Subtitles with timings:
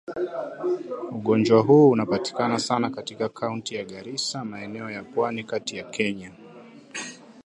[1.11, 6.31] Ugonjwa huu unapatikana sana katika Kaunti ya Garissa maeneo ya Pwani Kati ya Kenya